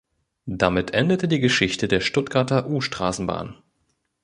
Damit 0.47 0.95
endete 0.95 1.27
die 1.27 1.39
Geschichte 1.39 1.87
der 1.87 1.99
Stuttgarter 2.01 2.67
U-Straßenbahn. 2.67 3.61